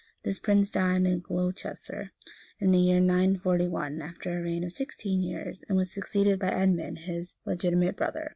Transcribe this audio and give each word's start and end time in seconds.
This 0.23 0.39
prince 0.39 0.71
died 0.71 1.05
at 1.05 1.21
Glocester, 1.21 2.09
in 2.57 2.71
the 2.71 2.79
year 2.79 2.99
94l,[] 2.99 4.01
after 4.01 4.35
a 4.35 4.41
reign 4.41 4.63
of 4.63 4.71
sixteen 4.71 5.21
years, 5.21 5.63
and 5.69 5.77
was 5.77 5.91
succeeded 5.93 6.39
by 6.39 6.49
Edmund, 6.49 6.97
his 7.01 7.35
legitimate 7.45 7.97
brother. 7.97 8.29